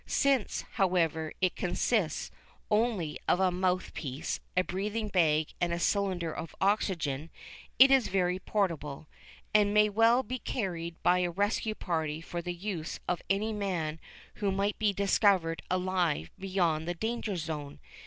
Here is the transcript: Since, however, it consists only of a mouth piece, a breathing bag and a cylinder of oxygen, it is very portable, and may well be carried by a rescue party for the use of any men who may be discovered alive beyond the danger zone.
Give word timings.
Since, 0.07 0.63
however, 0.81 1.31
it 1.41 1.55
consists 1.55 2.31
only 2.71 3.19
of 3.27 3.39
a 3.39 3.51
mouth 3.51 3.93
piece, 3.93 4.39
a 4.57 4.63
breathing 4.63 5.09
bag 5.09 5.49
and 5.61 5.71
a 5.71 5.77
cylinder 5.77 6.33
of 6.33 6.55
oxygen, 6.59 7.29
it 7.77 7.91
is 7.91 8.07
very 8.07 8.39
portable, 8.39 9.07
and 9.53 9.75
may 9.75 9.89
well 9.89 10.23
be 10.23 10.39
carried 10.39 10.95
by 11.03 11.19
a 11.19 11.29
rescue 11.29 11.75
party 11.75 12.19
for 12.19 12.41
the 12.41 12.55
use 12.55 12.99
of 13.07 13.21
any 13.29 13.53
men 13.53 13.99
who 14.37 14.51
may 14.51 14.71
be 14.79 14.91
discovered 14.91 15.61
alive 15.69 16.31
beyond 16.39 16.87
the 16.87 16.95
danger 16.95 17.35
zone. 17.35 17.79